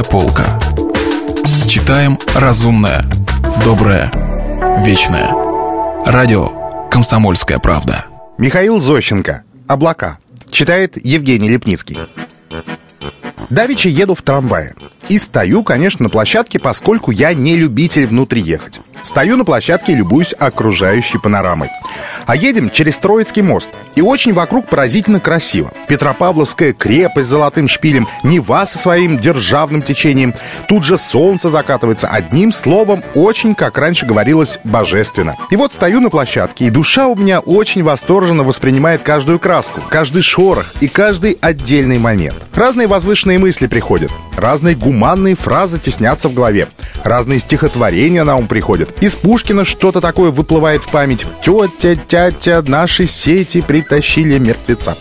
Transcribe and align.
Книжная 0.00 0.04
полка. 0.04 0.60
Читаем 1.68 2.18
разумное, 2.34 3.04
доброе, 3.64 4.10
вечное. 4.84 5.30
Радио 6.06 6.88
«Комсомольская 6.90 7.58
правда». 7.58 8.06
Михаил 8.38 8.80
Зощенко. 8.80 9.42
«Облака». 9.66 10.18
Читает 10.50 10.96
Евгений 11.04 11.48
Лепницкий. 11.48 11.98
Давичи 13.50 13.88
еду 13.88 14.14
в 14.14 14.22
трамвае. 14.22 14.74
И 15.10 15.18
стою, 15.18 15.64
конечно, 15.64 16.04
на 16.04 16.08
площадке, 16.08 16.60
поскольку 16.60 17.10
я 17.10 17.34
не 17.34 17.56
любитель 17.56 18.06
внутри 18.06 18.40
ехать. 18.40 18.78
Стою 19.02 19.36
на 19.36 19.44
площадке 19.44 19.90
и 19.90 19.96
любуюсь 19.96 20.36
окружающей 20.38 21.18
панорамой. 21.18 21.68
А 22.26 22.36
едем 22.36 22.70
через 22.70 22.96
Троицкий 22.98 23.42
мост. 23.42 23.70
И 23.96 24.02
очень 24.02 24.32
вокруг 24.32 24.68
поразительно 24.68 25.18
красиво. 25.18 25.72
Петропавловская 25.88 26.72
крепость 26.72 27.26
с 27.26 27.30
золотым 27.30 27.66
шпилем, 27.66 28.06
Нева 28.22 28.66
со 28.66 28.78
своим 28.78 29.18
державным 29.18 29.82
течением. 29.82 30.32
Тут 30.68 30.84
же 30.84 30.96
солнце 30.96 31.48
закатывается. 31.48 32.06
Одним 32.06 32.52
словом, 32.52 33.02
очень, 33.16 33.56
как 33.56 33.78
раньше 33.78 34.06
говорилось, 34.06 34.60
божественно. 34.62 35.34
И 35.50 35.56
вот 35.56 35.72
стою 35.72 35.98
на 35.98 36.10
площадке, 36.10 36.66
и 36.66 36.70
душа 36.70 37.08
у 37.08 37.16
меня 37.16 37.40
очень 37.40 37.82
восторженно 37.82 38.44
воспринимает 38.44 39.02
каждую 39.02 39.40
краску, 39.40 39.80
каждый 39.88 40.22
шорох 40.22 40.72
и 40.80 40.86
каждый 40.86 41.36
отдельный 41.40 41.98
момент. 41.98 42.36
Разные 42.54 42.86
возвышенные 42.86 43.40
мысли 43.40 43.66
приходят. 43.66 44.12
Разные 44.36 44.74
гуманные 44.74 45.34
фразы 45.34 45.78
теснятся 45.78 46.28
в 46.28 46.34
голове. 46.34 46.68
Разные 47.04 47.40
стихотворения 47.40 48.24
на 48.24 48.36
ум 48.36 48.48
приходят. 48.48 49.02
Из 49.02 49.16
Пушкина 49.16 49.64
что-то 49.64 50.00
такое 50.00 50.30
выплывает 50.30 50.82
в 50.82 50.90
память. 50.90 51.26
«Тетя, 51.42 51.96
тятя, 51.96 52.62
наши 52.66 53.06
сети 53.06 53.60
притащили 53.60 54.38
мертвеца». 54.38 54.96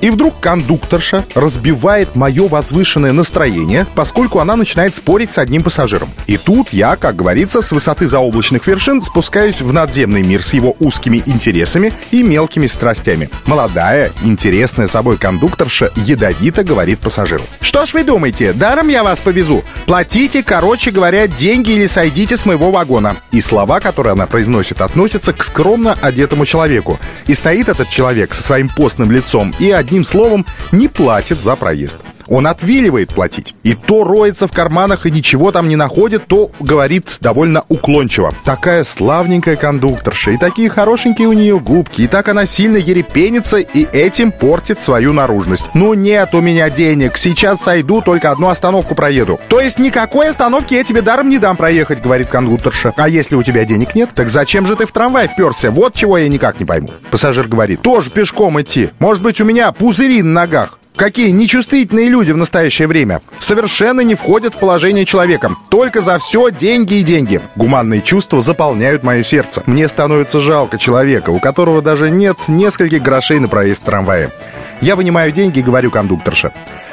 И 0.00 0.10
вдруг 0.10 0.38
кондукторша 0.40 1.24
разбивает 1.34 2.14
мое 2.14 2.48
возвышенное 2.48 3.12
настроение, 3.12 3.86
поскольку 3.94 4.40
она 4.40 4.56
начинает 4.56 4.94
спорить 4.94 5.30
с 5.32 5.38
одним 5.38 5.62
пассажиром. 5.62 6.08
И 6.26 6.36
тут 6.36 6.72
я, 6.72 6.96
как 6.96 7.16
говорится, 7.16 7.62
с 7.62 7.72
высоты 7.72 8.06
заоблачных 8.06 8.66
вершин 8.66 9.02
спускаюсь 9.02 9.60
в 9.60 9.72
надземный 9.72 10.22
мир 10.22 10.44
с 10.44 10.52
его 10.52 10.76
узкими 10.80 11.22
интересами 11.26 11.92
и 12.10 12.22
мелкими 12.22 12.66
страстями. 12.66 13.30
Молодая, 13.46 14.12
интересная 14.22 14.86
собой 14.86 15.16
кондукторша 15.16 15.90
ядовито 15.96 16.62
говорит 16.64 17.00
пассажиру. 17.00 17.44
«Что 17.60 17.86
ж 17.86 17.94
вы 17.94 18.04
думаете, 18.04 18.52
даром 18.52 18.88
я 18.88 19.02
вас 19.02 19.20
повезу? 19.20 19.64
Платите, 19.86 20.42
короче 20.42 20.90
говоря, 20.90 21.26
деньги 21.26 21.72
или 21.72 21.86
сойдите 21.86 22.36
с 22.36 22.44
моего 22.46 22.70
вагона». 22.70 23.16
И 23.32 23.40
слова, 23.40 23.80
которые 23.80 24.12
она 24.12 24.26
произносит, 24.26 24.80
относятся 24.80 25.32
к 25.32 25.42
скромно 25.44 25.96
одетому 26.00 26.46
человеку. 26.46 26.98
И 27.26 27.34
стоит 27.34 27.68
этот 27.68 27.88
человек 27.88 28.34
со 28.34 28.42
своим 28.42 28.68
постным 28.68 29.10
лицом 29.10 29.54
и 29.58 29.70
одним 29.86 30.04
словом 30.04 30.44
не 30.72 30.88
платит 30.88 31.40
за 31.40 31.54
проезд. 31.54 31.98
Он 32.28 32.46
отвиливает 32.46 33.10
платить. 33.10 33.54
И 33.62 33.74
то 33.74 34.04
роется 34.04 34.48
в 34.48 34.52
карманах 34.52 35.06
и 35.06 35.10
ничего 35.10 35.52
там 35.52 35.68
не 35.68 35.76
находит, 35.76 36.26
то 36.26 36.50
говорит 36.60 37.18
довольно 37.20 37.64
уклончиво. 37.68 38.34
Такая 38.44 38.84
славненькая 38.84 39.56
кондукторша, 39.56 40.32
и 40.32 40.38
такие 40.38 40.68
хорошенькие 40.68 41.28
у 41.28 41.32
нее 41.32 41.58
губки, 41.58 42.02
и 42.02 42.06
так 42.06 42.28
она 42.28 42.46
сильно 42.46 42.76
ерепенится 42.76 43.58
и 43.58 43.86
этим 43.92 44.32
портит 44.32 44.80
свою 44.80 45.12
наружность. 45.12 45.70
Ну 45.74 45.94
нет 45.94 46.34
у 46.34 46.40
меня 46.40 46.70
денег, 46.70 47.16
сейчас 47.16 47.62
сойду, 47.62 48.02
только 48.02 48.30
одну 48.30 48.48
остановку 48.48 48.94
проеду. 48.94 49.40
То 49.48 49.60
есть 49.60 49.78
никакой 49.78 50.30
остановки 50.30 50.74
я 50.74 50.84
тебе 50.84 51.02
даром 51.02 51.28
не 51.28 51.38
дам 51.38 51.56
проехать, 51.56 52.02
говорит 52.02 52.28
кондукторша. 52.28 52.92
А 52.96 53.08
если 53.08 53.34
у 53.34 53.42
тебя 53.42 53.64
денег 53.64 53.94
нет, 53.94 54.10
так 54.14 54.28
зачем 54.28 54.66
же 54.66 54.76
ты 54.76 54.86
в 54.86 54.92
трамвай 54.92 55.28
вперся? 55.28 55.70
Вот 55.70 55.94
чего 55.94 56.18
я 56.18 56.28
никак 56.28 56.58
не 56.60 56.66
пойму. 56.66 56.90
Пассажир 57.10 57.48
говорит, 57.48 57.82
тоже 57.82 58.10
пешком 58.10 58.60
идти. 58.60 58.90
Может 58.98 59.22
быть, 59.22 59.40
у 59.40 59.44
меня 59.44 59.72
пузыри 59.72 60.22
на 60.22 60.32
ногах. 60.32 60.78
Какие 60.96 61.28
нечувствительные 61.28 62.08
люди 62.08 62.32
в 62.32 62.38
настоящее 62.38 62.88
время. 62.88 63.20
Совершенно 63.38 64.00
не 64.00 64.14
входят 64.14 64.54
в 64.54 64.58
положение 64.58 65.04
человека. 65.04 65.54
Только 65.68 66.00
за 66.00 66.18
все 66.18 66.50
деньги 66.50 66.94
и 66.94 67.02
деньги. 67.02 67.42
Гуманные 67.54 68.00
чувства 68.00 68.40
заполняют 68.40 69.02
мое 69.02 69.22
сердце. 69.22 69.62
Мне 69.66 69.88
становится 69.88 70.40
жалко 70.40 70.78
человека, 70.78 71.28
у 71.30 71.38
которого 71.38 71.82
даже 71.82 72.10
нет 72.10 72.38
нескольких 72.48 73.02
грошей 73.02 73.40
на 73.40 73.48
проезд 73.48 73.82
в 73.82 73.84
трамвае. 73.84 74.32
Я 74.80 74.96
вынимаю 74.96 75.32
деньги 75.32 75.58
и 75.58 75.62
говорю 75.62 75.90
кондукторше. 75.90 76.52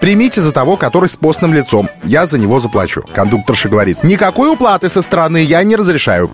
Примите 0.00 0.40
за 0.40 0.50
того, 0.50 0.76
который 0.76 1.08
с 1.08 1.16
постным 1.16 1.54
лицом. 1.54 1.88
Я 2.02 2.26
за 2.26 2.36
него 2.36 2.58
заплачу. 2.58 3.04
Кондукторша 3.14 3.68
говорит, 3.68 4.02
никакой 4.02 4.52
уплаты 4.52 4.88
со 4.88 5.02
стороны 5.02 5.38
я 5.38 5.62
не 5.62 5.76
разрешаю. 5.76 6.32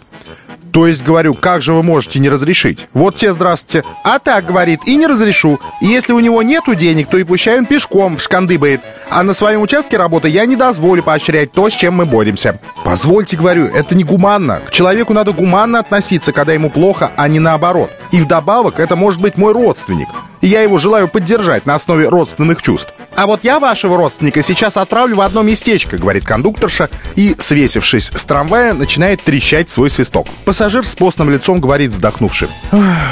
То 0.72 0.86
есть, 0.86 1.02
говорю, 1.02 1.34
как 1.34 1.62
же 1.62 1.72
вы 1.72 1.82
можете 1.82 2.18
не 2.18 2.28
разрешить? 2.28 2.86
Вот 2.92 3.16
те 3.16 3.32
здравствуйте. 3.32 3.86
А 4.04 4.18
так, 4.18 4.46
говорит, 4.46 4.80
и 4.86 4.96
не 4.96 5.06
разрешу. 5.06 5.58
И 5.80 5.86
если 5.86 6.12
у 6.12 6.20
него 6.20 6.42
нету 6.42 6.74
денег, 6.74 7.08
то 7.08 7.18
и 7.18 7.24
пущай 7.24 7.58
он 7.58 7.66
пешком 7.66 8.18
шкандыбает. 8.18 8.80
А 9.10 9.22
на 9.22 9.34
своем 9.34 9.62
участке 9.62 9.96
работы 9.96 10.28
я 10.28 10.46
не 10.46 10.56
дозволю 10.56 11.02
поощрять 11.02 11.52
то, 11.52 11.68
с 11.68 11.72
чем 11.72 11.94
мы 11.94 12.06
боремся. 12.06 12.60
Позвольте, 12.84 13.36
говорю, 13.36 13.66
это 13.66 13.94
не 13.94 14.04
гуманно. 14.04 14.60
К 14.66 14.70
человеку 14.70 15.12
надо 15.12 15.32
гуманно 15.32 15.80
относиться, 15.80 16.32
когда 16.32 16.52
ему 16.52 16.70
плохо, 16.70 17.10
а 17.16 17.26
не 17.28 17.40
наоборот. 17.40 17.90
И 18.12 18.20
вдобавок, 18.20 18.78
это 18.78 18.96
может 18.96 19.20
быть 19.20 19.36
мой 19.36 19.52
родственник. 19.52 20.08
И 20.40 20.46
я 20.46 20.62
его 20.62 20.78
желаю 20.78 21.08
поддержать 21.08 21.66
на 21.66 21.74
основе 21.74 22.08
родственных 22.08 22.62
чувств. 22.62 22.92
А 23.20 23.26
вот 23.26 23.40
я 23.44 23.60
вашего 23.60 23.98
родственника 23.98 24.40
сейчас 24.40 24.78
отправлю 24.78 25.16
в 25.16 25.20
одно 25.20 25.42
местечко, 25.42 25.98
говорит 25.98 26.24
кондукторша, 26.24 26.88
и, 27.16 27.36
свесившись 27.38 28.10
с 28.14 28.24
трамвая, 28.24 28.72
начинает 28.72 29.20
трещать 29.20 29.68
свой 29.68 29.90
свисток. 29.90 30.26
Пассажир 30.46 30.86
с 30.86 30.96
постным 30.96 31.28
лицом 31.28 31.60
говорит, 31.60 31.90
вздохнувши. 31.90 32.48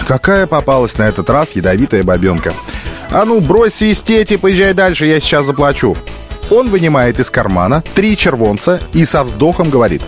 Какая 0.06 0.46
попалась 0.46 0.96
на 0.96 1.02
этот 1.02 1.28
раз 1.28 1.50
ядовитая 1.52 2.04
бабенка. 2.04 2.54
А 3.10 3.26
ну, 3.26 3.40
брось 3.40 3.74
свистеть 3.74 4.32
и 4.32 4.38
поезжай 4.38 4.72
дальше, 4.72 5.04
я 5.04 5.20
сейчас 5.20 5.44
заплачу. 5.44 5.94
Он 6.50 6.70
вынимает 6.70 7.20
из 7.20 7.30
кармана 7.30 7.82
три 7.94 8.16
червонца 8.16 8.80
и 8.92 9.04
со 9.04 9.24
вздохом 9.24 9.70
говорит. 9.70 10.02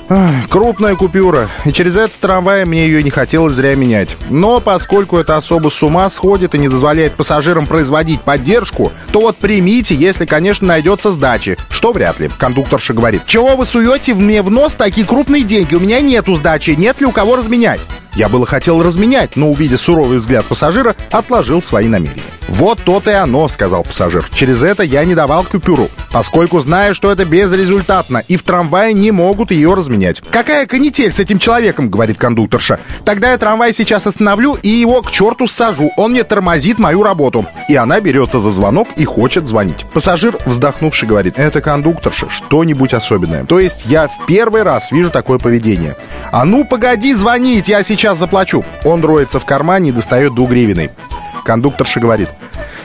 «Крупная 0.49 0.97
купюра, 0.97 1.49
и 1.65 1.73
через 1.73 1.97
этот 1.97 2.19
трамвай 2.21 2.65
мне 2.65 2.87
ее 2.87 3.03
не 3.03 3.11
хотелось 3.11 3.55
зря 3.55 3.75
менять. 3.75 4.17
Но 4.31 4.61
поскольку 4.61 5.19
это 5.19 5.37
особо 5.37 5.69
с 5.69 5.83
ума 5.83 6.09
сходит 6.09 6.55
и 6.55 6.59
не 6.59 6.69
дозволяет 6.69 7.15
пассажирам 7.15 7.67
производить 7.67 8.21
поддержку, 8.21 8.93
то 9.13 9.21
вот 9.21 9.37
примите, 9.37 9.95
если, 9.95 10.25
конечно, 10.25 10.67
найдется 10.67 11.13
сдачи, 11.13 11.59
что 11.69 11.93
вряд 11.93 12.21
ли». 12.21 12.31
Кондукторша 12.39 12.95
говорит. 12.95 13.23
«Чего 13.27 13.57
вы 13.57 13.67
суете 13.67 14.15
мне 14.15 14.43
в 14.43 14.51
нос 14.51 14.75
такие 14.75 15.07
крупные 15.07 15.43
деньги? 15.43 15.75
У 15.75 15.81
меня 15.81 16.01
нету 16.01 16.35
сдачи, 16.37 16.71
нет 16.71 17.01
ли 17.01 17.07
у 17.07 17.13
кого 17.13 17.37
разменять?» 17.37 17.81
Я 18.15 18.29
было 18.29 18.47
хотел 18.47 18.83
разменять, 18.83 19.37
но, 19.37 19.51
увидя 19.51 19.77
суровый 19.77 20.19
взгляд 20.19 20.45
пассажира, 20.47 20.97
отложил 21.11 21.63
свои 21.63 21.87
намерения. 21.87 22.23
«Вот 22.49 22.81
то 22.85 23.01
и 23.07 23.11
оно»,— 23.11 23.47
сказал 23.49 23.85
пассажир. 23.85 24.29
«Через 24.35 24.63
это 24.65 24.83
я 24.83 25.05
не 25.05 25.15
давал 25.15 25.45
купюру, 25.45 25.89
поскольку 26.11 26.59
знаю, 26.59 26.95
что 26.95 27.11
это 27.11 27.25
безрезультатно, 27.25 28.23
и 28.27 28.37
в 28.37 28.43
трамвае 28.43 28.93
не 28.93 29.13
могут 29.13 29.53
ее 29.53 29.73
разменять». 29.75 30.21
«Какая 30.31 30.67
канитель 30.67 31.13
с 31.13 31.21
этим 31.21 31.39
человеком?»— 31.39 31.89
говорит 31.91 32.19
кондукторша. 32.19 32.81
«Тогда 33.05 33.31
я 33.31 33.39
трамвай 33.39 33.73
сейчас 33.73 34.07
остановлю 34.07 34.57
и 34.63 34.69
его 34.69 35.01
к 35.03 35.11
черту 35.11 35.47
сажу. 35.47 35.91
Он 35.97 36.11
мне 36.11 36.25
тормозит 36.25 36.79
мою 36.79 37.03
работу». 37.03 37.47
И 37.69 37.77
она 37.77 38.01
берется 38.01 38.41
за 38.41 38.51
звонок 38.51 38.89
и 38.97 39.05
хочет 39.05 39.47
звонить. 39.47 39.87
Пассажир, 39.95 40.37
вздохнувший, 40.45 41.09
говорит, 41.09 41.39
«Это 41.39 41.61
кондукторша, 41.61 42.29
что-нибудь 42.29 42.95
особенное». 42.95 43.45
То 43.45 43.61
есть 43.61 43.87
я 43.87 44.09
в 44.09 44.27
первый 44.27 44.65
раз 44.65 44.91
вижу 44.91 45.11
такое 45.11 45.39
поведение. 45.39 45.97
«А 46.31 46.45
ну, 46.45 46.65
погоди 46.65 47.13
звонить, 47.15 47.69
я 47.69 47.83
сейчас 47.83 48.19
заплачу». 48.19 48.65
Он 48.85 49.05
роется 49.05 49.41
в 49.41 49.45
кармане 49.45 49.91
и 49.91 49.93
достает 49.93 50.35
двугривенный. 50.35 50.91
Кондукторша 51.45 52.01
говорит, 52.01 52.29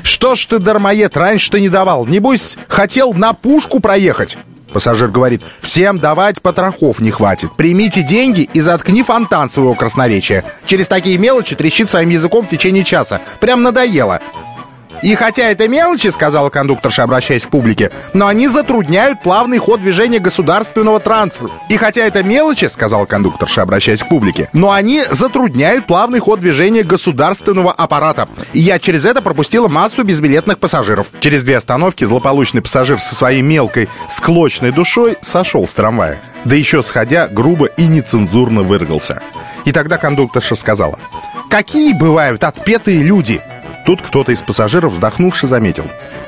«Что 0.02 0.36
ж 0.36 0.46
ты, 0.46 0.60
дармоед, 0.60 1.16
раньше-то 1.18 1.60
не 1.60 1.70
давал? 1.70 2.06
Небось, 2.06 2.58
хотел 2.68 3.14
на 3.14 3.34
пушку 3.34 3.80
проехать?» 3.80 4.38
Пассажир 4.74 5.08
говорит, 5.08 5.42
«Всем 5.62 6.00
давать 6.00 6.42
потрохов 6.42 7.00
не 7.00 7.10
хватит. 7.10 7.54
Примите 7.56 8.02
деньги 8.02 8.50
и 8.54 8.60
заткни 8.60 9.04
фонтан 9.04 9.50
своего 9.50 9.74
красноречия. 9.74 10.44
Через 10.66 10.88
такие 10.88 11.18
мелочи 11.18 11.56
трещит 11.56 11.90
своим 11.90 12.10
языком 12.10 12.46
в 12.46 12.50
течение 12.50 12.84
часа. 12.84 13.22
Прям 13.40 13.64
надоело». 13.64 14.20
И 15.06 15.14
хотя 15.14 15.52
это 15.52 15.68
мелочи, 15.68 16.08
сказала 16.08 16.50
кондукторша, 16.50 17.04
обращаясь 17.04 17.46
к 17.46 17.52
публике, 17.52 17.92
но 18.14 18.26
они 18.26 18.48
затрудняют 18.48 19.22
плавный 19.22 19.60
ход 19.60 19.80
движения 19.80 20.18
государственного 20.18 21.00
транспорта. 21.00 21.54
И 21.70 21.78
хотя 21.78 22.02
это 22.06 22.24
мелочи, 22.24 22.66
сказала 22.66 23.06
кондукторша, 23.06 23.62
обращаясь 23.62 24.02
к 24.02 24.10
публике, 24.10 24.50
но 24.52 24.72
они 24.72 25.04
затрудняют 25.08 25.86
плавный 25.86 26.18
ход 26.18 26.40
движения 26.40 26.82
государственного 26.82 27.72
аппарата. 27.72 28.28
И 28.54 28.60
я 28.60 28.80
через 28.80 29.06
это 29.06 29.22
пропустила 29.22 29.68
массу 29.68 30.04
безбилетных 30.04 30.58
пассажиров. 30.58 31.06
Через 31.20 31.44
две 31.44 31.58
остановки 31.58 32.04
злополучный 32.04 32.64
пассажир 32.64 33.00
со 33.00 33.14
своей 33.14 33.44
мелкой, 33.44 33.88
склочной 34.10 34.72
душой 34.72 35.18
сошел 35.22 35.68
с 35.68 35.74
трамвая. 35.76 36.20
Да 36.46 36.56
еще 36.56 36.82
сходя, 36.82 37.28
грубо 37.28 37.68
и 37.68 37.86
нецензурно 37.86 38.64
выругался. 38.64 39.22
И 39.66 39.72
тогда 39.72 40.00
кондукторша 40.00 40.56
сказала, 40.56 40.98
«Какие 41.52 41.94
бывают 41.94 42.44
отпетые 42.44 43.04
люди!» 43.04 43.40
Тут 43.86 44.02
кто-то 44.02 44.32
из 44.32 44.42
пассажиров, 44.42 44.94
вздохнувши, 44.94 45.48
заметил. 45.48 45.86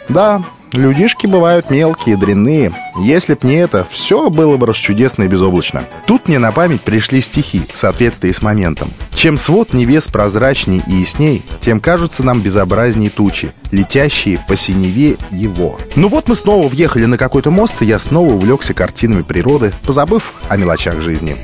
Да, 0.10 0.42
Людишки 0.74 1.28
бывают 1.28 1.70
мелкие, 1.70 2.18
дрянные. 2.18 2.72
Если 3.00 3.36
б 3.36 3.40
не 3.44 3.56
это, 3.56 3.88
все 3.90 4.30
было 4.30 4.58
бы 4.58 4.66
расчудесно 4.66 5.24
и 5.24 5.28
безоблачно. 5.28 5.84
Тут 6.06 6.28
мне 6.28 6.40
на 6.40 6.52
память 6.52 6.82
пришли 6.82 7.22
стихи 7.22 7.62
в 7.74 7.78
соответствии 7.78 8.32
с 8.32 8.42
моментом. 8.42 8.92
Чем 9.16 9.38
свод 9.38 9.74
небес 9.74 10.08
прозрачней 10.08 10.84
и 10.86 10.92
ясней, 10.92 11.44
тем 11.62 11.80
кажутся 11.80 12.24
нам 12.24 12.42
безобразней 12.42 13.10
тучи, 13.10 13.54
летящие 13.72 14.44
по 14.48 14.56
синеве 14.56 15.16
его. 15.32 15.80
Ну 15.96 16.10
вот 16.10 16.28
мы 16.28 16.36
снова 16.36 16.68
въехали 16.68 17.06
на 17.06 17.18
какой-то 17.18 17.50
мост, 17.50 17.76
и 17.82 17.86
я 17.86 17.98
снова 17.98 18.34
увлекся 18.34 18.74
картинами 18.74 19.22
природы, 19.22 19.74
позабыв 19.86 20.34
о 20.50 20.58
мелочах 20.58 21.02
жизни. 21.02 21.38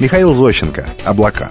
Михаил 0.00 0.34
Зощенко. 0.34 0.84
«Облака». 1.04 1.50